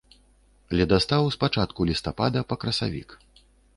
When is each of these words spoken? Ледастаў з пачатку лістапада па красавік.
Ледастаў 0.77 1.29
з 1.35 1.39
пачатку 1.43 1.87
лістапада 1.91 2.39
па 2.51 2.55
красавік. 2.65 3.09